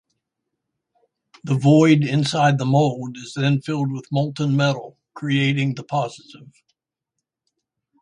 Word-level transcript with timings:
The 1.43 1.53
void 1.53 2.03
inside 2.03 2.57
the 2.57 2.65
mold 2.65 3.17
is 3.17 3.33
then 3.35 3.61
filled 3.61 3.91
with 3.91 4.11
molten 4.11 4.55
metal, 4.55 4.97
creating 5.13 5.75
the 5.75 5.83
positive. 5.83 6.51